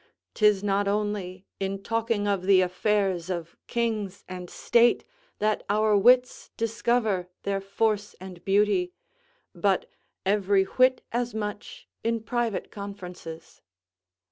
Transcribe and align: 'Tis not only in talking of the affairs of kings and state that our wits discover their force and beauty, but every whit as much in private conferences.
'Tis 0.33 0.63
not 0.63 0.87
only 0.87 1.45
in 1.59 1.83
talking 1.83 2.27
of 2.27 2.41
the 2.47 2.59
affairs 2.59 3.29
of 3.29 3.55
kings 3.67 4.23
and 4.27 4.49
state 4.49 5.03
that 5.37 5.63
our 5.69 5.95
wits 5.95 6.49
discover 6.57 7.29
their 7.43 7.61
force 7.61 8.15
and 8.19 8.43
beauty, 8.43 8.93
but 9.53 9.85
every 10.25 10.63
whit 10.63 11.05
as 11.11 11.35
much 11.35 11.87
in 12.03 12.19
private 12.19 12.71
conferences. 12.71 13.61